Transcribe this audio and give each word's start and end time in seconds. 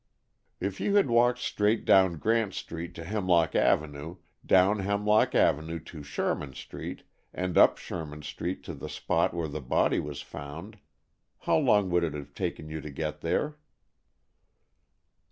"If 0.59 0.79
you 0.79 0.95
had 0.95 1.11
walked 1.11 1.37
straight 1.37 1.85
down 1.85 2.17
Grant 2.17 2.55
Street 2.55 2.95
to 2.95 3.03
Hemlock 3.03 3.53
Avenue, 3.53 4.15
down 4.43 4.79
Hemlock 4.79 5.35
Avenue 5.35 5.77
to 5.77 6.01
Sherman 6.01 6.55
Street, 6.55 7.03
and 7.31 7.55
up 7.55 7.77
Sherman 7.77 8.23
Street 8.23 8.63
to 8.63 8.73
the 8.73 8.89
spot 8.89 9.31
where 9.31 9.47
the 9.47 9.61
body 9.61 9.99
was 9.99 10.23
found, 10.23 10.79
how 11.41 11.57
long 11.57 11.91
would 11.91 12.03
it 12.03 12.15
have 12.15 12.33
taken 12.33 12.67
you 12.67 12.81
to 12.81 12.89
get 12.89 13.21
there?" 13.21 13.59